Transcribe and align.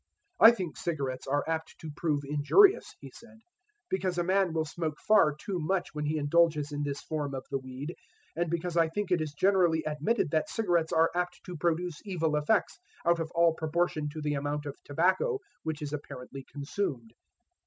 "I 0.39 0.49
think 0.49 0.77
cigarettes 0.77 1.27
are 1.27 1.43
apt 1.47 1.75
to 1.79 1.91
prove 1.95 2.23
injurious," 2.25 2.95
he 3.01 3.11
said, 3.11 3.37
"because 3.87 4.17
a 4.17 4.23
man 4.23 4.51
will 4.51 4.65
smoke 4.65 4.97
far 5.07 5.35
too 5.35 5.59
much 5.59 5.89
when 5.93 6.05
he 6.05 6.17
indulges 6.17 6.71
in 6.71 6.81
this 6.81 7.01
form 7.03 7.35
of 7.35 7.45
the 7.51 7.59
weed, 7.59 7.95
and 8.35 8.49
because 8.49 8.75
I 8.75 8.89
think 8.89 9.11
it 9.11 9.21
is 9.21 9.35
generally 9.35 9.83
admitted 9.83 10.31
that 10.31 10.49
cigarettes 10.49 10.91
are 10.91 11.11
apt 11.13 11.41
to 11.45 11.55
produce 11.55 12.01
evil 12.03 12.35
effects 12.35 12.79
out 13.05 13.19
of 13.19 13.29
all 13.35 13.53
proportion 13.53 14.09
to 14.13 14.21
the 14.23 14.33
amount 14.33 14.65
of 14.65 14.75
tobacco 14.85 15.37
which 15.61 15.83
is 15.83 15.93
apparently 15.93 16.43
consumed." 16.51 17.13